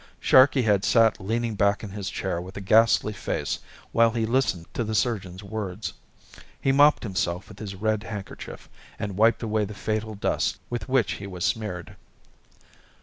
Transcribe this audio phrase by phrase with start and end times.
[0.19, 3.59] Sharkey had sat leaning back in his chair with a ghastly face
[3.91, 5.93] while he listened to the surgeon's words.
[6.59, 8.67] He mopped himself with his red handkerchief,
[8.97, 11.97] and wiped away the fatal dust with which he was smeared.